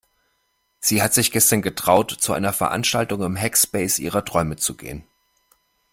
[0.79, 5.03] Sie hat sich gestern getraut, zu einer Veranstaltung im Hackspace ihrer Träume zu gehen.